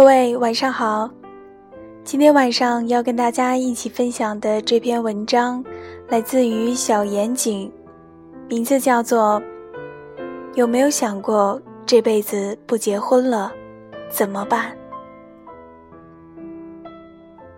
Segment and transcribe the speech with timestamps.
[0.00, 1.10] 各位晚上好，
[2.04, 5.62] 今天晚上要跟大家一起分享的这篇文章，
[6.08, 7.70] 来自于小严谨，
[8.48, 9.42] 名字叫做
[10.54, 13.52] 《有没有想过这辈子不结婚了
[14.08, 14.74] 怎么办》？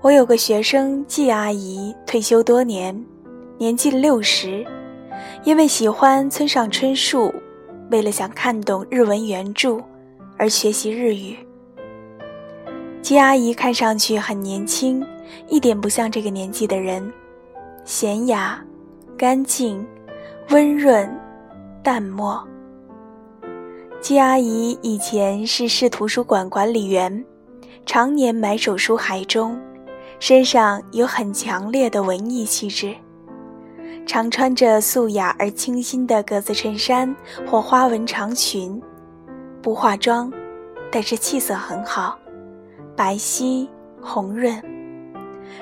[0.00, 3.04] 我有个学生季阿姨，退休多年，
[3.58, 4.64] 年近六十，
[5.44, 7.30] 因为喜欢村上春树，
[7.90, 9.78] 为了想看懂日文原著
[10.38, 11.36] 而学习日语。
[13.02, 15.04] 季阿姨看上去很年轻，
[15.48, 17.12] 一点不像这个年纪的人，
[17.84, 18.62] 娴雅、
[19.16, 19.84] 干净、
[20.50, 21.10] 温润、
[21.82, 22.46] 淡漠。
[24.00, 27.24] 季阿姨以前是市图书馆管理员，
[27.86, 29.58] 常年埋首书海中，
[30.18, 32.94] 身上有很强烈的文艺气质，
[34.06, 37.14] 常穿着素雅而清新的格子衬衫
[37.46, 38.80] 或花纹长裙，
[39.62, 40.30] 不化妆，
[40.92, 42.18] 但是气色很好。
[43.00, 43.66] 白皙
[43.98, 44.62] 红润，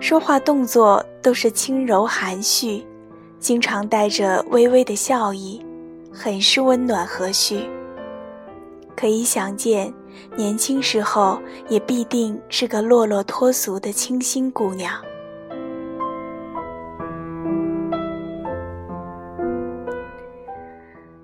[0.00, 2.84] 说话动作都是轻柔含蓄，
[3.38, 5.64] 经常带着微微的笑意，
[6.12, 7.66] 很是温暖和煦。
[8.94, 9.90] 可以想见，
[10.36, 14.92] 年轻时候也必定是个落落脱俗的清新姑娘。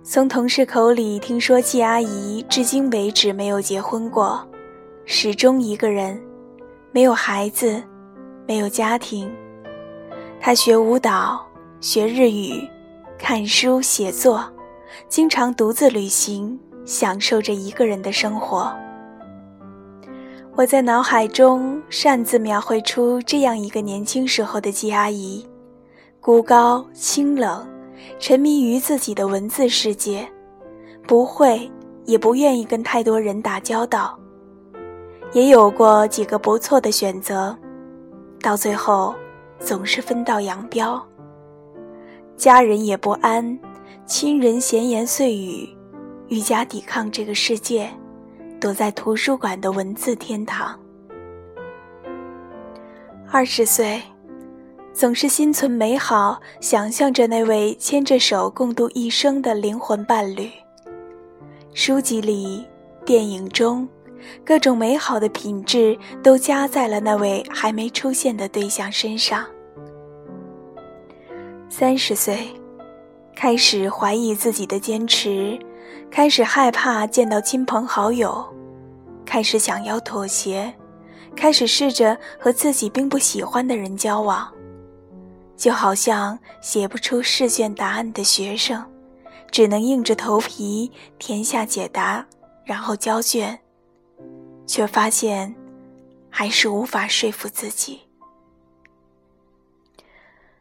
[0.03, 4.48] 从同事口里听说，季阿姨至今为止没有结婚过。
[5.11, 6.21] 始终一个人，
[6.93, 7.83] 没有孩子，
[8.47, 9.27] 没有家庭。
[10.39, 11.43] 他学舞蹈，
[11.81, 12.69] 学日语，
[13.19, 14.45] 看书写作，
[15.09, 18.71] 经常独自旅行，享受着一个人的生活。
[20.55, 25.43] 我在脑海中擅自描绘出这样一个年轻时候的季阿姨：
[26.21, 27.67] 孤高清冷，
[28.19, 30.29] 沉迷于自己的文字世界，
[31.07, 31.69] 不会
[32.05, 34.15] 也不愿意跟太多人打交道。
[35.33, 37.57] 也有过几个不错的选择，
[38.41, 39.15] 到最后
[39.59, 41.01] 总是分道扬镳。
[42.37, 43.59] 家人也不安，
[44.07, 45.69] 亲人闲言碎语，
[46.29, 47.91] 愈加抵抗这个世界，
[48.59, 50.79] 躲在图书馆的文字天堂。
[53.31, 54.01] 二十岁，
[54.95, 60.51] 总是心存美好，想象着那位牵着手共度一生的灵魂伴侣。
[61.75, 62.65] 书籍里，
[63.05, 63.87] 电影中。
[64.45, 69.45] 各种美好的品质都加在了那位还没出现的对象身上。
[71.69, 72.49] 三十岁，
[73.37, 75.59] 开始怀疑自己的坚持，
[76.11, 78.45] 开始害怕见到亲朋好友，
[79.25, 80.73] 开始想要妥协，
[81.37, 84.51] 开始试着和自己并不喜欢的人交往，
[85.57, 88.83] 就好像写不出试卷答案的学生，
[89.51, 92.27] 只能硬着头皮填下解答，
[92.65, 93.57] 然后交卷。
[94.69, 95.53] 却发现，
[96.31, 98.03] 还是无法说服自己。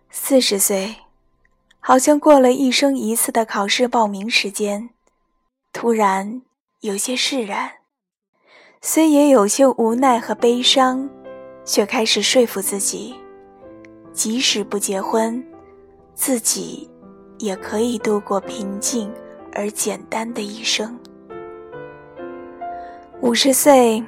[0.10, 0.96] 四十岁，
[1.80, 4.90] 好像过了一生一次的考试报名时间，
[5.74, 6.42] 突然
[6.80, 7.70] 有些释然，
[8.82, 11.08] 虽也有些无奈和悲伤，
[11.66, 13.14] 却开始说服自己，
[14.14, 15.46] 即使不结婚，
[16.16, 16.90] 自己
[17.40, 19.14] 也可以度过平静
[19.54, 20.98] 而简单的一生。
[23.20, 24.02] 五十岁，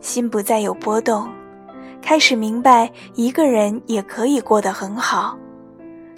[0.00, 1.28] 心不再有波动，
[2.02, 5.38] 开始明白一个人也可以过得很好，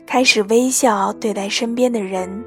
[0.07, 2.43] 开始微笑对待身边的人，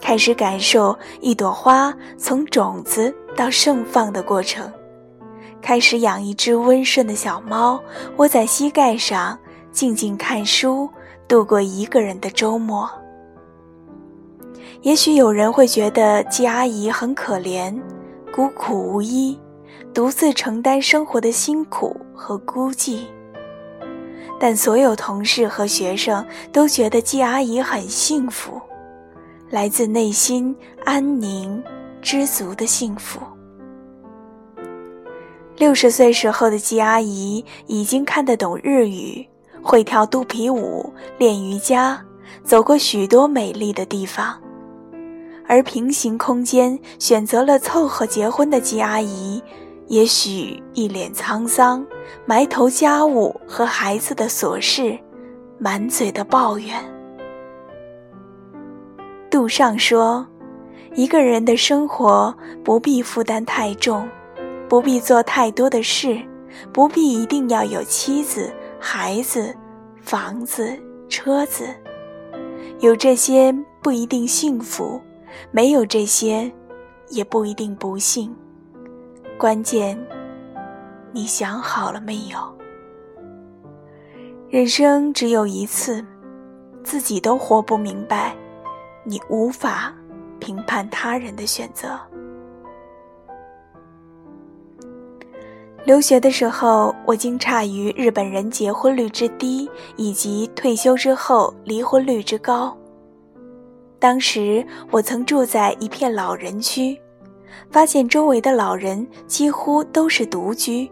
[0.00, 4.72] 开始感受一朵花从种子到盛放的过程，
[5.60, 7.78] 开始养一只温顺的小猫，
[8.16, 9.38] 窝在膝盖上
[9.70, 10.88] 静静看书，
[11.28, 12.88] 度过一个人的周末。
[14.80, 17.78] 也许有人会觉得季阿姨很可怜。
[18.36, 19.34] 孤苦无依，
[19.94, 23.06] 独自承担生活的辛苦和孤寂。
[24.38, 26.22] 但所有同事和学生
[26.52, 28.60] 都觉得季阿姨很幸福，
[29.48, 30.54] 来自内心
[30.84, 31.64] 安宁、
[32.02, 33.20] 知足的幸福。
[35.56, 39.26] 六十岁时候的季阿姨已经看得懂日语，
[39.62, 41.98] 会跳肚皮舞、练瑜伽，
[42.44, 44.38] 走过许多美丽的地方。
[45.48, 49.42] 而平行空间选择了凑合结婚的季阿姨，
[49.86, 51.86] 也许一脸沧桑，
[52.24, 54.98] 埋头家务和孩子的琐事，
[55.58, 56.74] 满嘴的抱怨。
[59.30, 60.26] 杜尚说
[60.96, 62.34] ：“一个人的生活
[62.64, 64.08] 不必负担太重，
[64.68, 66.20] 不必做太多的事，
[66.72, 69.54] 不必一定要有妻子、孩子、
[70.00, 70.76] 房子、
[71.08, 71.68] 车子，
[72.80, 75.00] 有这些不一定幸福。”
[75.50, 76.50] 没有这些，
[77.08, 78.34] 也不一定不幸。
[79.38, 79.98] 关键
[81.12, 82.38] 你想好了没有？
[84.48, 86.04] 人生只有一次，
[86.84, 88.34] 自己都活不明白，
[89.04, 89.92] 你无法
[90.38, 91.98] 评判他人的选择。
[95.84, 102.76] 留学的时候，我惊诧于日本人结婚率之低，以及退休之后离婚率之高。
[103.98, 106.98] 当时我曾住在一片老人区，
[107.70, 110.90] 发现周围的老人几乎都是独居，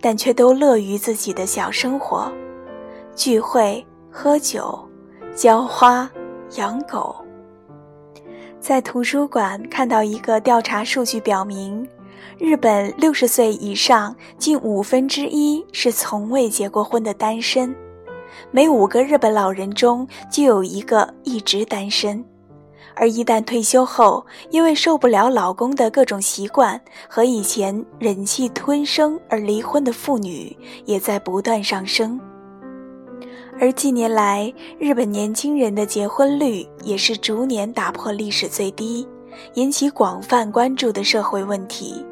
[0.00, 2.32] 但却都乐于自己的小生活，
[3.14, 4.78] 聚会、喝酒、
[5.34, 6.10] 浇花、
[6.56, 7.14] 养狗。
[8.58, 11.86] 在图书馆看到一个调查数据，表明。
[12.38, 17.74] 日本六十岁以上近五分之一是从未结过婚的单身，
[18.50, 22.24] 每五个日本老人中就有一个一直单身，
[22.94, 32.20] 而一旦退休后，因为受不了老公的各种习惯和以前忍气吞声而离婚的妇女也在不断上升。
[33.60, 39.06] 而近年来，日本年轻人的结婚率也是逐年打破历史最低，
[39.54, 42.04] 引起广泛关注的社会问题。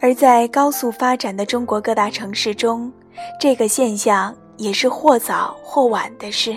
[0.00, 2.90] 而在高速发展的中国各大城市中，
[3.38, 6.56] 这个现象也是或早或晚的事。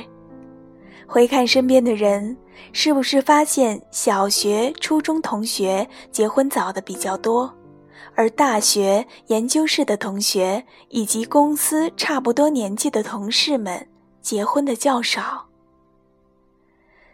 [1.07, 2.37] 回看身边的人，
[2.71, 7.51] 是不是发现小学、初中同学结婚早的比较多，
[8.13, 13.87] 而大学、研究室的同学以及公司差不多年纪的同事们
[14.21, 15.47] 结婚的较少？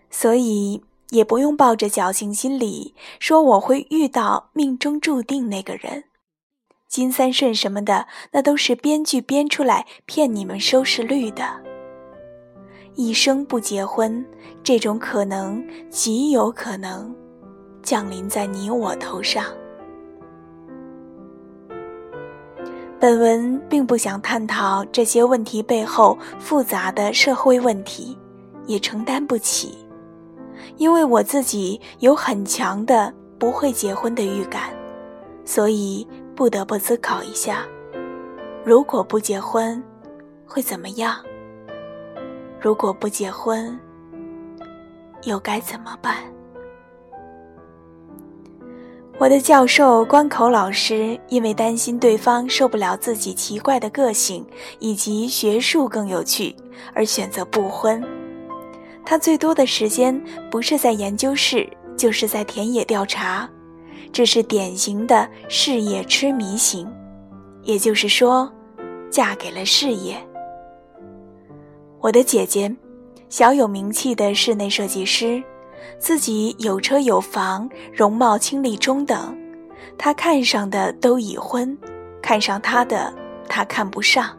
[0.10, 6.04] 所以也不用抱着侥幸心理说我会遇到命中注定那个人。
[6.96, 11.44] 金三顺什么的，那都是编剧编出来骗你们收视率的。
[12.94, 14.26] 一生不结婚，
[14.64, 17.14] 这种可能极有可能
[17.84, 19.44] 降临在你我头上。
[22.98, 28.18] 本文并不想探讨这些问题背后复杂的社会问题，
[28.68, 29.78] 也承担不起，
[30.78, 34.70] 因为我自己有很强的不会结婚的预感，
[35.44, 36.08] 所以。
[36.36, 37.66] 不得不思考一下，
[38.64, 39.82] 如果不结婚，
[40.46, 41.16] 会怎么样？
[42.60, 43.80] 如果不结婚，
[45.24, 46.18] 又该怎么办？
[49.18, 54.46] 我的教授关口老师因为担心对方受不了自己奇怪的个性
[54.80, 56.54] 以及学术更有趣，
[56.94, 58.04] 而选择不婚。
[59.06, 60.22] 他最多的时间
[60.52, 61.66] 不是在研究室，
[61.96, 63.50] 就是在田野调查。
[64.16, 66.90] 这是典型的事业痴迷型，
[67.64, 68.50] 也就是说，
[69.10, 70.16] 嫁给了事业。
[72.00, 72.74] 我的姐姐，
[73.28, 75.44] 小有名气的室内设计师，
[76.00, 79.38] 自己有车有房，容貌清丽中等。
[79.98, 81.78] 她看上的都已婚，
[82.22, 83.14] 看上她的
[83.50, 84.30] 她看不上。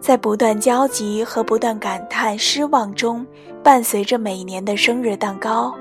[0.00, 3.26] 在不断焦急和不断感叹失望中，
[3.62, 5.74] 伴随着每年的生日蛋糕，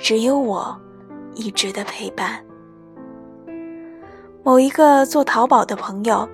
[0.00, 0.76] 只有我。
[1.34, 2.44] 一直的陪伴。
[4.42, 6.28] 某一个做淘宝的朋友，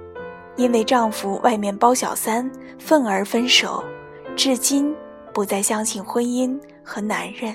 [0.57, 3.83] 因为丈夫外面包小三，愤而分手，
[4.37, 4.95] 至今
[5.35, 7.55] 不再相信婚姻和男人。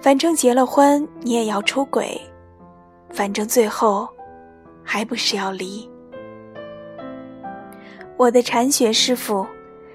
[0.00, 2.20] 反正结了婚，你也要出轨，
[3.10, 4.08] 反正最后
[4.82, 5.88] 还不是要离。
[8.16, 9.46] 我的禅学师傅，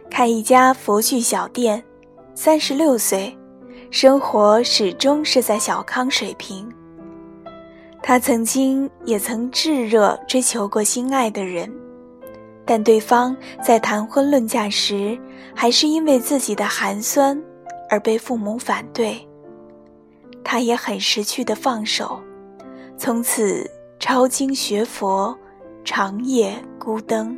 [0.09, 1.83] 开一家佛具小店，
[2.35, 3.37] 三十六岁。
[3.89, 6.69] 生活始终是在小康水平。
[8.03, 11.71] 他曾经也曾炙热追求过心爱的人，
[12.65, 15.17] 但对方在谈婚论嫁时，
[15.55, 17.41] 还是因为自己的寒酸
[17.89, 19.17] 而被父母反对。
[20.43, 22.21] 他也很识趣的放手，
[22.97, 25.35] 从此抄经学佛，
[25.83, 27.37] 长夜孤灯。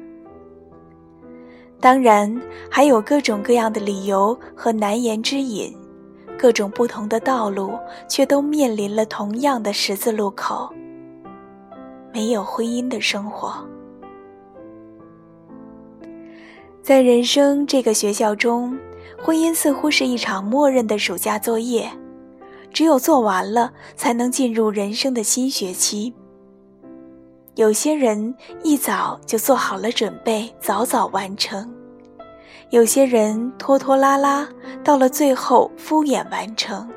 [1.79, 2.39] 当然，
[2.69, 5.75] 还有各种各样的理由和难言之隐。
[6.39, 7.77] 各种不同的道路，
[8.07, 10.73] 却都面临了同样的十字路口。
[12.13, 13.53] 没有婚姻的生活，
[16.81, 18.79] 在人生这个学校中，
[19.21, 21.91] 婚姻似乎是一场默认的暑假作业，
[22.71, 26.13] 只有做完了，才能进入人生的新学期。
[27.55, 31.78] 有些人一早就做好了准备，早早完成。
[32.71, 34.47] 有些人拖拖拉拉，
[34.83, 36.87] 到了最后敷衍完成；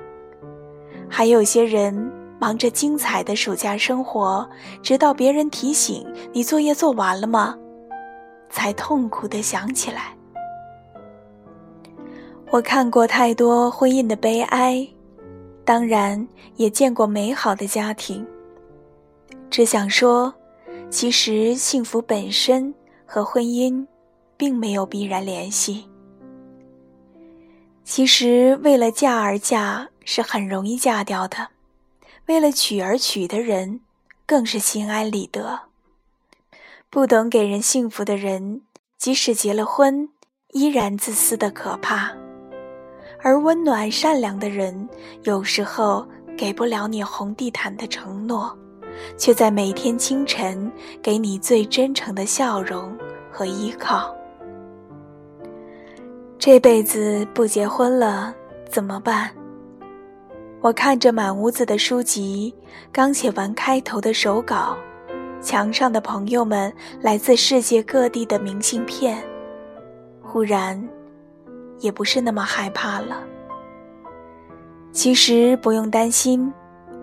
[1.08, 1.94] 还有些人
[2.38, 4.46] 忙着精彩的暑假生活，
[4.82, 7.56] 直到别人提醒你作业做完了吗，
[8.50, 10.14] 才痛苦的想起来。
[12.50, 14.86] 我看过太多婚姻的悲哀，
[15.64, 18.26] 当然也见过美好的家庭。
[19.48, 20.34] 只想说，
[20.90, 22.74] 其实幸福本身
[23.06, 23.86] 和婚姻
[24.42, 25.88] 并没有必然联系。
[27.84, 31.50] 其实为了嫁而嫁是很容易嫁掉的，
[32.26, 33.82] 为了娶而娶的人
[34.26, 35.60] 更是心安理得。
[36.90, 38.62] 不懂给人幸福的人，
[38.98, 40.08] 即使结了婚，
[40.50, 42.12] 依然自私的可怕。
[43.22, 44.88] 而温暖善良的人，
[45.22, 46.04] 有时候
[46.36, 48.58] 给不了你红地毯的承诺，
[49.16, 50.68] 却在每天清晨
[51.00, 52.98] 给你最真诚的笑容
[53.30, 54.12] 和依靠。
[56.44, 58.34] 这辈子不结婚了
[58.68, 59.30] 怎么办？
[60.60, 62.52] 我看着满屋子的书籍，
[62.90, 64.76] 刚写完开头的手稿，
[65.40, 69.22] 墙上的朋友们来自世界各地的明信片，
[70.20, 70.84] 忽然。
[71.78, 73.22] 也不是那么害怕了。
[74.90, 76.52] 其实不用担心，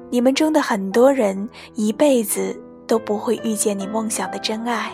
[0.10, 2.54] 你们中的很多人一辈子
[2.86, 4.92] 都不会遇见你梦想的真爱，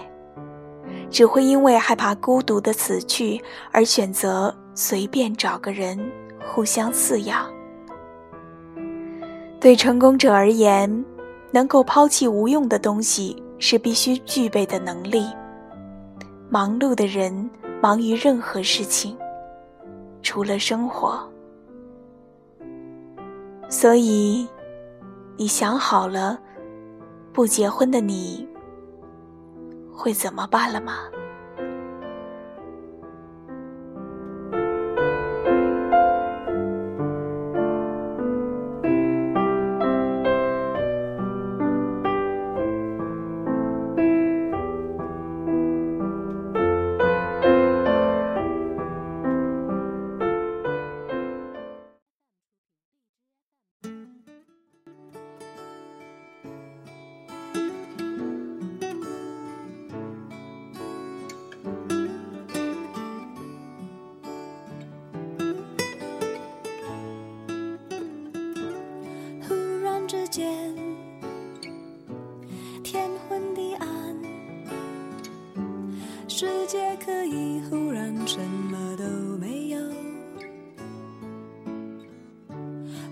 [1.09, 5.99] 只会因为害怕孤独的死去而选择随便找个人
[6.45, 7.45] 互相饲养。
[9.59, 11.05] 对成功者而言，
[11.51, 15.25] 能够抛弃无用的东西是必须具备的能力。
[16.49, 17.49] 忙碌的人
[17.81, 19.17] 忙于任何事情。
[20.21, 21.19] 除了生活，
[23.69, 24.47] 所以，
[25.37, 26.39] 你想好了，
[27.31, 28.47] 不结婚的你
[29.95, 30.97] 会怎么办了吗？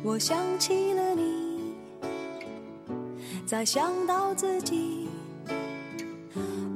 [0.05, 1.73] 我想起了你，
[3.45, 5.07] 再想到自己，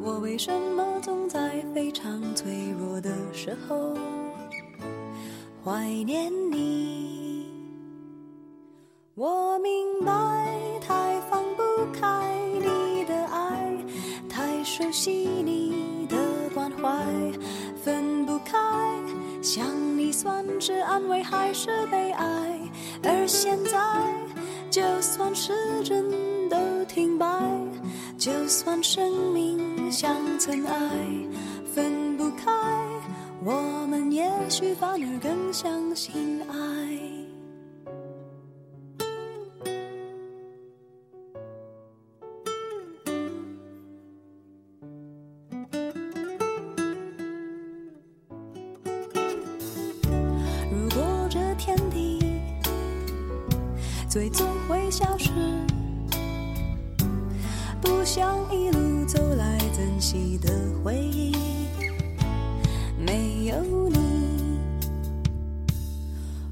[0.02, 3.94] 我为什么总在非常脆弱的时候
[5.62, 6.87] 怀念你？
[20.18, 22.26] 算是安慰还是悲哀？
[23.04, 23.78] 而现在，
[24.68, 26.10] 就算时针
[26.50, 27.28] 都停摆，
[28.18, 30.90] 就算生命像尘埃，
[31.72, 32.52] 分不开，
[33.46, 36.87] 我们也许反而更相信爱。
[54.18, 55.30] 最终会消失，
[57.80, 60.52] 不想一路走来珍惜的
[60.84, 61.36] 回忆，
[62.98, 64.58] 没有你，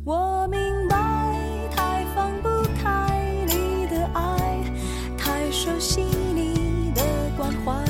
[0.03, 4.63] 我明白，太放不开你的爱，
[5.17, 6.01] 太熟悉
[6.35, 7.01] 你的
[7.35, 7.83] 关怀，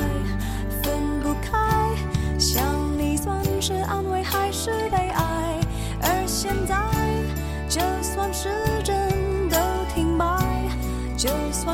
[0.82, 1.94] 分不开，
[2.38, 2.64] 想
[2.98, 5.60] 你算是安慰还是悲哀？
[6.00, 6.74] 而现在，
[7.68, 8.48] 就算是